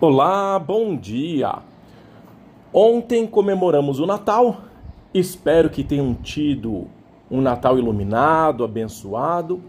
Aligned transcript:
Olá, 0.00 0.58
bom 0.58 0.96
dia! 0.96 1.60
Ontem 2.72 3.28
comemoramos 3.28 4.00
o 4.00 4.06
Natal. 4.06 4.62
Espero 5.14 5.70
que 5.70 5.84
tenham 5.84 6.12
tido 6.14 6.88
um 7.30 7.40
Natal 7.40 7.78
iluminado, 7.78 8.64
abençoado. 8.64 9.62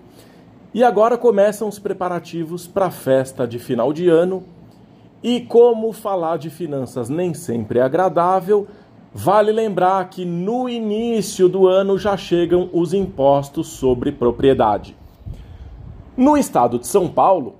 E 0.73 0.83
agora 0.83 1.15
começam 1.15 1.67
os 1.67 1.77
preparativos 1.77 2.65
para 2.65 2.87
a 2.87 2.91
festa 2.91 3.47
de 3.47 3.59
final 3.59 3.93
de 3.93 4.09
ano. 4.09 4.43
E 5.21 5.41
como 5.41 5.93
falar 5.93 6.37
de 6.37 6.49
finanças 6.49 7.07
nem 7.07 7.35
sempre 7.35 7.77
é 7.77 7.83
agradável, 7.83 8.67
vale 9.13 9.51
lembrar 9.51 10.09
que 10.09 10.25
no 10.25 10.67
início 10.67 11.47
do 11.47 11.67
ano 11.67 11.99
já 11.99 12.17
chegam 12.17 12.67
os 12.73 12.95
impostos 12.95 13.67
sobre 13.67 14.11
propriedade. 14.11 14.97
No 16.17 16.35
estado 16.35 16.79
de 16.79 16.87
São 16.87 17.07
Paulo, 17.07 17.55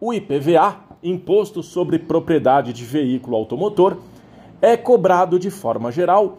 o 0.00 0.12
IPVA, 0.12 0.87
Imposto 1.02 1.62
sobre 1.62 1.98
Propriedade 1.98 2.72
de 2.72 2.84
Veículo 2.84 3.36
Automotor, 3.36 3.98
é 4.60 4.76
cobrado 4.76 5.38
de 5.38 5.50
forma 5.50 5.92
geral 5.92 6.38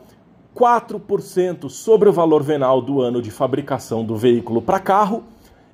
4% 0.55 1.69
sobre 1.69 2.09
o 2.09 2.13
valor 2.13 2.43
venal 2.43 2.81
do 2.81 3.01
ano 3.01 3.21
de 3.21 3.31
fabricação 3.31 4.03
do 4.03 4.17
veículo 4.17 4.61
para 4.61 4.79
carro 4.79 5.23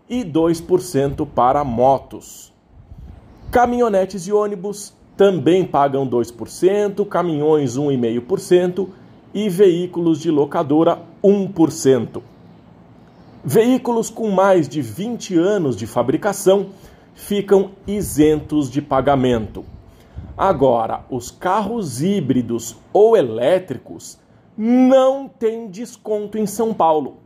e 0.08 0.23
2% 0.23 1.27
para 1.34 1.63
motos. 1.63 2.53
Caminhonetes 3.49 4.27
e 4.27 4.31
ônibus 4.31 4.94
também 5.17 5.66
pagam 5.66 6.08
2%, 6.08 7.08
caminhões 7.08 7.77
1,5% 7.77 8.89
e 9.33 9.49
veículos 9.49 10.20
de 10.20 10.30
locadora 10.30 10.99
1%. 11.23 12.22
Veículos 13.44 14.09
com 14.09 14.30
mais 14.30 14.67
de 14.70 14.81
20 14.81 15.36
anos 15.38 15.75
de 15.75 15.88
fabricação 15.88 16.67
ficam 17.15 17.71
isentos 17.87 18.69
de 18.69 18.81
pagamento. 18.81 19.65
Agora, 20.37 21.05
os 21.09 21.31
carros 21.31 22.01
híbridos 22.01 22.75
ou 22.93 23.15
elétricos 23.15 24.19
não 24.57 25.27
têm 25.27 25.67
desconto 25.67 26.38
em 26.38 26.45
São 26.45 26.73
Paulo. 26.73 27.17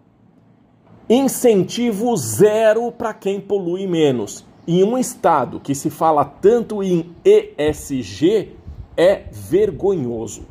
Incentivo 1.10 2.16
zero 2.16 2.92
para 2.92 3.14
quem 3.16 3.42
polui 3.42 3.88
menos. 3.88 4.46
Em 4.68 4.84
um 4.84 4.96
estado 4.96 5.60
que 5.60 5.74
se 5.74 5.90
fala 5.90 6.24
tanto 6.24 6.84
em 6.84 7.16
ESG, 7.26 8.56
é 8.96 9.24
vergonhoso. 9.32 10.44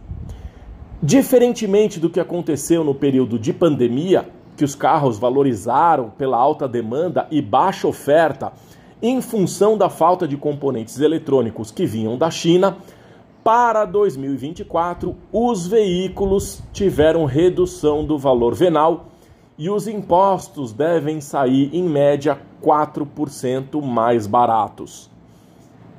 Diferentemente 1.00 2.00
do 2.00 2.11
que 2.11 2.19
aconteceu 2.19 2.83
no 2.83 2.92
período 2.92 3.39
de 3.39 3.52
pandemia, 3.52 4.28
que 4.56 4.64
os 4.64 4.75
carros 4.75 5.17
valorizaram 5.17 6.11
pela 6.11 6.36
alta 6.36 6.67
demanda 6.67 7.28
e 7.30 7.41
baixa 7.41 7.86
oferta 7.86 8.52
em 9.03 9.21
função 9.21 9.79
da 9.79 9.89
falta 9.89 10.27
de 10.27 10.37
componentes 10.37 11.01
eletrônicos 11.01 11.71
que 11.71 11.87
vinham 11.87 12.19
da 12.19 12.31
China, 12.31 12.79
para 13.45 13.85
2024 13.85 15.17
os 15.33 15.67
veículos 15.67 16.61
tiveram 16.73 17.25
redução 17.25 18.05
do 18.05 18.19
valor 18.19 18.55
venal 18.55 19.07
e 19.57 19.71
os 19.71 19.89
impostos 19.89 20.73
devem 20.73 21.21
sair 21.21 21.71
em 21.73 21.83
média 21.83 22.39
4% 22.63 23.83
mais 23.83 24.27
baratos. 24.27 25.11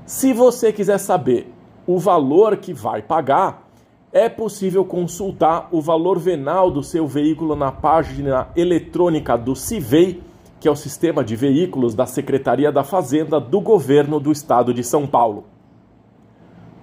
Se 0.06 0.34
você 0.34 0.72
quiser 0.72 0.98
saber 0.98 1.52
o 1.86 1.98
valor 1.98 2.58
que 2.58 2.74
vai 2.74 3.02
pagar, 3.02 3.68
é 4.12 4.28
possível 4.28 4.84
consultar 4.84 5.68
o 5.72 5.82
valor 5.82 6.18
venal 6.18 6.72
do 6.72 6.82
seu 6.82 7.06
veículo 7.08 7.56
na 7.56 7.72
página 7.72 8.48
eletrônica 8.56 9.38
do 9.38 9.56
CIVEI, 9.56 10.22
que 10.60 10.68
é 10.68 10.72
o 10.72 10.76
Sistema 10.76 11.24
de 11.24 11.36
Veículos 11.36 11.96
da 11.96 12.06
Secretaria 12.06 12.72
da 12.72 12.84
Fazenda 12.84 13.40
do 13.40 13.62
Governo 13.62 14.20
do 14.20 14.32
Estado 14.32 14.74
de 14.74 14.84
São 14.84 15.08
Paulo. 15.08 15.46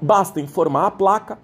Basta 0.01 0.41
informar 0.41 0.87
a 0.87 0.91
placa, 0.91 1.39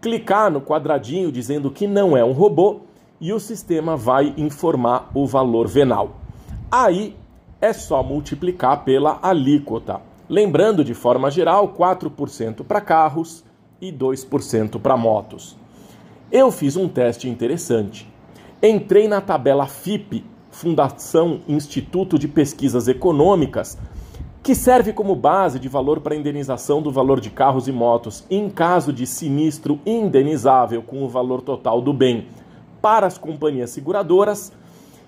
clicar 0.00 0.50
no 0.50 0.60
quadradinho 0.60 1.30
dizendo 1.30 1.70
que 1.70 1.86
não 1.86 2.16
é 2.16 2.24
um 2.24 2.32
robô 2.32 2.80
e 3.20 3.32
o 3.32 3.40
sistema 3.40 3.96
vai 3.96 4.32
informar 4.36 5.10
o 5.14 5.26
valor 5.26 5.68
venal. 5.68 6.16
Aí 6.70 7.16
é 7.60 7.72
só 7.72 8.02
multiplicar 8.02 8.84
pela 8.84 9.18
alíquota. 9.22 10.00
Lembrando, 10.28 10.82
de 10.84 10.94
forma 10.94 11.30
geral, 11.30 11.74
4% 11.76 12.64
para 12.64 12.80
carros 12.80 13.44
e 13.80 13.92
2% 13.92 14.80
para 14.80 14.96
motos. 14.96 15.56
Eu 16.32 16.50
fiz 16.50 16.76
um 16.76 16.88
teste 16.88 17.28
interessante. 17.28 18.08
Entrei 18.62 19.08
na 19.08 19.20
tabela 19.20 19.66
FIP, 19.66 20.24
Fundação 20.50 21.40
Instituto 21.48 22.18
de 22.18 22.26
Pesquisas 22.26 22.88
Econômicas, 22.88 23.78
que 24.42 24.54
serve 24.54 24.92
como 24.92 25.14
base 25.14 25.58
de 25.58 25.68
valor 25.68 26.00
para 26.00 26.16
indenização 26.16 26.82
do 26.82 26.90
valor 26.90 27.20
de 27.20 27.30
carros 27.30 27.68
e 27.68 27.72
motos 27.72 28.24
em 28.30 28.50
caso 28.50 28.92
de 28.92 29.06
sinistro 29.06 29.78
indenizável 29.86 30.82
com 30.82 31.04
o 31.04 31.08
valor 31.08 31.40
total 31.42 31.80
do 31.80 31.92
bem 31.92 32.26
para 32.80 33.06
as 33.06 33.18
companhias 33.18 33.70
seguradoras. 33.70 34.52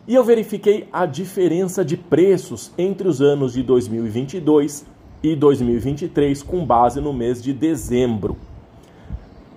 E 0.06 0.14
eu 0.14 0.22
verifiquei 0.22 0.86
a 0.92 1.06
diferença 1.06 1.84
de 1.84 1.96
preços 1.96 2.70
entre 2.76 3.08
os 3.08 3.22
anos 3.22 3.54
de 3.54 3.62
2022 3.62 4.84
e 5.22 5.36
2023 5.36 6.42
com 6.42 6.64
base 6.64 7.00
no 7.00 7.12
mês 7.12 7.40
de 7.42 7.52
dezembro. 7.52 8.36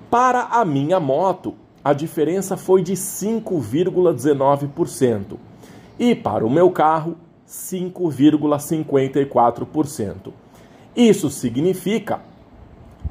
Para 0.10 0.44
a 0.44 0.64
minha 0.64 1.00
moto, 1.00 1.56
a 1.84 1.94
diferença 1.94 2.56
foi 2.56 2.82
de 2.82 2.94
5,19% 2.94 5.38
e 5.98 6.14
para 6.16 6.46
o 6.46 6.50
meu 6.50 6.70
carro, 6.72 7.16
5,54%. 7.48 10.34
Isso 10.96 11.30
significa 11.30 12.20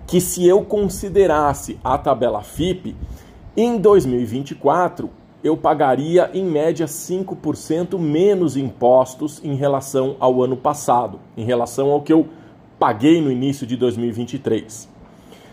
que 0.06 0.20
se 0.20 0.46
eu 0.46 0.62
considerasse 0.64 1.78
a 1.82 1.96
tabela 1.96 2.42
FIP, 2.42 2.94
em 3.56 3.78
2024 3.78 5.08
eu 5.42 5.56
pagaria 5.56 6.30
em 6.32 6.44
média 6.44 6.86
5% 6.86 7.98
menos 7.98 8.56
impostos 8.56 9.40
em 9.44 9.54
relação 9.54 10.16
ao 10.18 10.42
ano 10.42 10.56
passado, 10.56 11.20
em 11.36 11.44
relação 11.44 11.90
ao 11.90 12.00
que 12.00 12.12
eu 12.12 12.26
paguei 12.78 13.20
no 13.20 13.30
início 13.30 13.66
de 13.66 13.76
2023. 13.76 14.88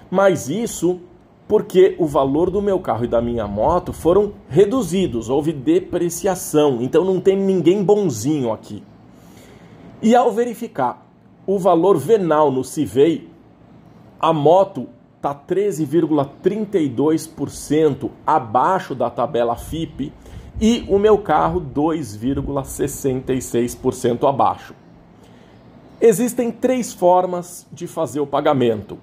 Mas 0.09 0.49
isso 0.49 1.01
porque 1.47 1.95
o 1.99 2.05
valor 2.05 2.49
do 2.49 2.61
meu 2.61 2.79
carro 2.79 3.03
e 3.03 3.07
da 3.07 3.21
minha 3.21 3.47
moto 3.47 3.91
foram 3.91 4.31
reduzidos, 4.47 5.29
houve 5.29 5.51
depreciação, 5.51 6.81
então 6.81 7.03
não 7.03 7.19
tem 7.19 7.35
ninguém 7.35 7.83
bonzinho 7.83 8.53
aqui. 8.53 8.81
E 10.01 10.15
ao 10.15 10.31
verificar 10.31 11.05
o 11.45 11.59
valor 11.59 11.97
venal 11.97 12.49
no 12.51 12.63
Civei, 12.63 13.29
a 14.19 14.31
moto 14.31 14.87
está 15.17 15.35
13,32% 15.35 18.09
abaixo 18.25 18.95
da 18.95 19.09
tabela 19.09 19.55
FIP 19.55 20.13
e 20.59 20.83
o 20.87 20.97
meu 20.97 21.17
carro 21.17 21.61
2,66% 21.61 24.27
abaixo. 24.27 24.73
Existem 25.99 26.51
três 26.51 26.93
formas 26.93 27.67
de 27.71 27.85
fazer 27.85 28.19
o 28.19 28.25
pagamento 28.25 28.97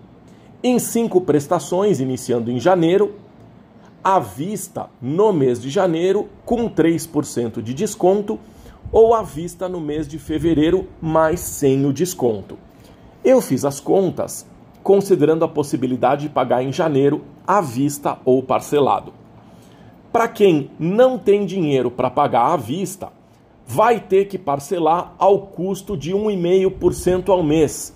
em 0.62 0.78
cinco 0.78 1.20
prestações, 1.20 2.00
iniciando 2.00 2.50
em 2.50 2.58
janeiro, 2.58 3.14
à 4.02 4.18
vista 4.18 4.88
no 5.00 5.32
mês 5.32 5.60
de 5.60 5.70
janeiro, 5.70 6.28
com 6.44 6.68
3% 6.68 7.62
de 7.62 7.74
desconto, 7.74 8.38
ou 8.90 9.14
à 9.14 9.22
vista 9.22 9.68
no 9.68 9.80
mês 9.80 10.08
de 10.08 10.18
fevereiro, 10.18 10.88
mais 11.00 11.40
sem 11.40 11.84
o 11.84 11.92
desconto. 11.92 12.58
Eu 13.24 13.40
fiz 13.40 13.64
as 13.64 13.80
contas 13.80 14.46
considerando 14.82 15.44
a 15.44 15.48
possibilidade 15.48 16.22
de 16.22 16.28
pagar 16.30 16.62
em 16.62 16.72
janeiro 16.72 17.22
à 17.46 17.60
vista 17.60 18.18
ou 18.24 18.42
parcelado. 18.42 19.12
Para 20.10 20.26
quem 20.26 20.70
não 20.78 21.18
tem 21.18 21.44
dinheiro 21.44 21.90
para 21.90 22.08
pagar 22.08 22.52
à 22.52 22.56
vista, 22.56 23.12
vai 23.66 24.00
ter 24.00 24.24
que 24.24 24.38
parcelar 24.38 25.14
ao 25.18 25.40
custo 25.40 25.94
de 25.94 26.12
1,5% 26.12 27.28
ao 27.28 27.42
mês. 27.42 27.94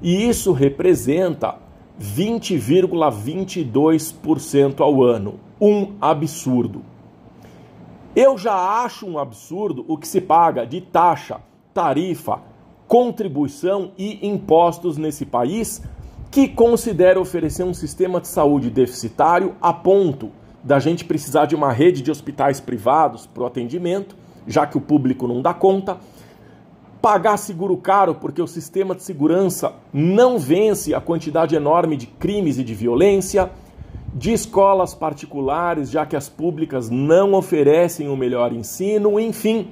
E 0.00 0.26
isso 0.26 0.52
representa 0.52 1.56
20,22% 2.00 4.80
ao 4.80 5.02
ano. 5.02 5.34
Um 5.60 5.96
absurdo. 6.00 6.82
Eu 8.16 8.38
já 8.38 8.54
acho 8.82 9.06
um 9.06 9.18
absurdo 9.18 9.84
o 9.86 9.98
que 9.98 10.08
se 10.08 10.20
paga 10.20 10.66
de 10.66 10.80
taxa, 10.80 11.40
tarifa, 11.74 12.40
contribuição 12.88 13.92
e 13.96 14.26
impostos 14.26 14.96
nesse 14.96 15.24
país 15.26 15.82
que 16.30 16.48
considera 16.48 17.20
oferecer 17.20 17.64
um 17.64 17.74
sistema 17.74 18.20
de 18.20 18.28
saúde 18.28 18.70
deficitário 18.70 19.54
a 19.60 19.72
ponto 19.72 20.30
da 20.62 20.78
gente 20.78 21.04
precisar 21.04 21.46
de 21.46 21.54
uma 21.54 21.72
rede 21.72 22.02
de 22.02 22.10
hospitais 22.10 22.60
privados 22.60 23.26
para 23.26 23.42
o 23.42 23.46
atendimento, 23.46 24.16
já 24.46 24.66
que 24.66 24.78
o 24.78 24.80
público 24.80 25.28
não 25.28 25.42
dá 25.42 25.54
conta 25.54 25.98
pagar 27.00 27.36
seguro 27.38 27.76
caro 27.76 28.14
porque 28.14 28.42
o 28.42 28.46
sistema 28.46 28.94
de 28.94 29.02
segurança 29.02 29.74
não 29.92 30.38
vence 30.38 30.94
a 30.94 31.00
quantidade 31.00 31.54
enorme 31.54 31.96
de 31.96 32.06
crimes 32.06 32.58
e 32.58 32.64
de 32.64 32.74
violência, 32.74 33.50
de 34.14 34.32
escolas 34.32 34.94
particulares, 34.94 35.90
já 35.90 36.04
que 36.04 36.16
as 36.16 36.28
públicas 36.28 36.90
não 36.90 37.34
oferecem 37.34 38.08
o 38.08 38.16
melhor 38.16 38.52
ensino, 38.52 39.18
enfim, 39.18 39.68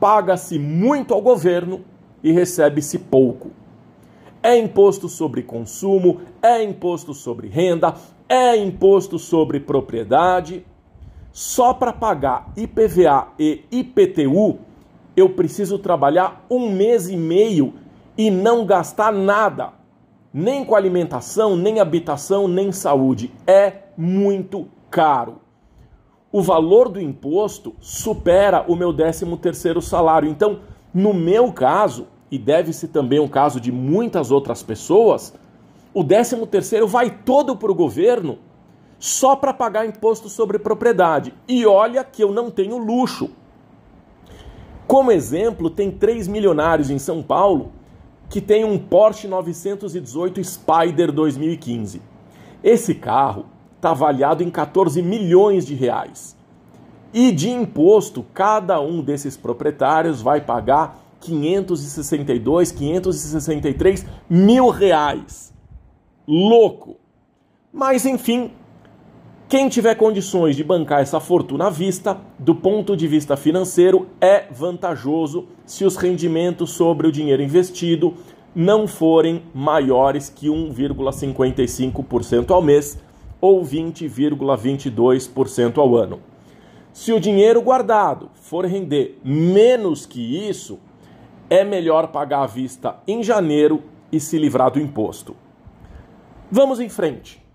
paga-se 0.00 0.58
muito 0.58 1.14
ao 1.14 1.20
governo 1.20 1.82
e 2.22 2.32
recebe-se 2.32 2.98
pouco. 2.98 3.50
É 4.42 4.56
imposto 4.56 5.08
sobre 5.08 5.42
consumo, 5.42 6.20
é 6.42 6.62
imposto 6.62 7.12
sobre 7.12 7.48
renda, 7.48 7.94
é 8.28 8.56
imposto 8.56 9.18
sobre 9.18 9.60
propriedade. 9.60 10.64
Só 11.30 11.74
para 11.74 11.92
pagar 11.92 12.50
IPVA 12.56 13.28
e 13.38 13.64
IPTU, 13.70 14.58
eu 15.18 15.30
preciso 15.30 15.78
trabalhar 15.78 16.44
um 16.50 16.70
mês 16.70 17.08
e 17.08 17.16
meio 17.16 17.74
e 18.16 18.30
não 18.30 18.64
gastar 18.64 19.12
nada, 19.12 19.72
nem 20.32 20.64
com 20.64 20.74
alimentação, 20.74 21.56
nem 21.56 21.80
habitação, 21.80 22.46
nem 22.46 22.70
saúde. 22.72 23.32
É 23.46 23.72
muito 23.96 24.68
caro. 24.90 25.40
O 26.30 26.42
valor 26.42 26.88
do 26.88 27.00
imposto 27.00 27.74
supera 27.80 28.64
o 28.68 28.76
meu 28.76 28.92
13 28.92 29.24
terceiro 29.38 29.80
salário. 29.80 30.28
Então, 30.28 30.60
no 30.92 31.14
meu 31.14 31.52
caso, 31.52 32.06
e 32.30 32.38
deve-se 32.38 32.88
também 32.88 33.18
o 33.18 33.28
caso 33.28 33.60
de 33.60 33.72
muitas 33.72 34.30
outras 34.30 34.62
pessoas, 34.62 35.34
o 35.94 36.04
13 36.04 36.46
terceiro 36.46 36.86
vai 36.86 37.10
todo 37.10 37.56
para 37.56 37.72
o 37.72 37.74
governo 37.74 38.38
só 38.98 39.36
para 39.36 39.54
pagar 39.54 39.86
imposto 39.86 40.28
sobre 40.28 40.58
propriedade. 40.58 41.32
E 41.46 41.64
olha 41.64 42.04
que 42.04 42.22
eu 42.22 42.32
não 42.32 42.50
tenho 42.50 42.76
luxo. 42.76 43.30
Como 44.88 45.12
exemplo, 45.12 45.68
tem 45.68 45.90
três 45.90 46.26
milionários 46.26 46.88
em 46.88 46.98
São 46.98 47.22
Paulo 47.22 47.72
que 48.30 48.40
tem 48.40 48.64
um 48.64 48.78
Porsche 48.78 49.28
918 49.28 50.42
Spider 50.42 51.12
2015. 51.12 52.00
Esse 52.64 52.94
carro 52.94 53.44
está 53.76 53.90
avaliado 53.90 54.42
em 54.42 54.50
14 54.50 55.02
milhões 55.02 55.66
de 55.66 55.74
reais. 55.74 56.34
E 57.12 57.30
de 57.30 57.50
imposto, 57.50 58.24
cada 58.32 58.80
um 58.80 59.02
desses 59.02 59.36
proprietários 59.36 60.22
vai 60.22 60.40
pagar 60.40 60.98
562, 61.20 62.72
563 62.72 64.06
mil 64.28 64.70
reais. 64.70 65.52
Louco! 66.26 66.96
Mas 67.70 68.06
enfim, 68.06 68.52
quem 69.48 69.68
tiver 69.70 69.94
condições 69.94 70.56
de 70.56 70.62
bancar 70.62 71.00
essa 71.00 71.18
fortuna 71.18 71.68
à 71.68 71.70
vista, 71.70 72.18
do 72.38 72.54
ponto 72.54 72.94
de 72.94 73.08
vista 73.08 73.34
financeiro, 73.34 74.06
é 74.20 74.44
vantajoso 74.50 75.46
se 75.64 75.86
os 75.86 75.96
rendimentos 75.96 76.72
sobre 76.72 77.06
o 77.06 77.12
dinheiro 77.12 77.42
investido 77.42 78.12
não 78.54 78.86
forem 78.86 79.42
maiores 79.54 80.28
que 80.28 80.48
1,55% 80.48 82.50
ao 82.50 82.60
mês 82.60 82.98
ou 83.40 83.64
20,22% 83.64 85.78
ao 85.78 85.96
ano. 85.96 86.20
Se 86.92 87.10
o 87.10 87.20
dinheiro 87.20 87.62
guardado 87.62 88.28
for 88.34 88.66
render 88.66 89.18
menos 89.24 90.04
que 90.04 90.46
isso, 90.46 90.78
é 91.48 91.64
melhor 91.64 92.08
pagar 92.08 92.42
à 92.42 92.46
vista 92.46 92.96
em 93.06 93.22
janeiro 93.22 93.82
e 94.12 94.20
se 94.20 94.36
livrar 94.36 94.70
do 94.70 94.78
imposto. 94.78 95.34
Vamos 96.50 96.80
em 96.80 96.90
frente. 96.90 97.47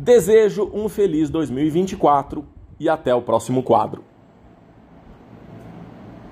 Desejo 0.00 0.70
um 0.72 0.88
feliz 0.88 1.28
2024 1.28 2.44
e 2.78 2.88
até 2.88 3.12
o 3.12 3.20
próximo 3.20 3.64
quadro. 3.64 4.04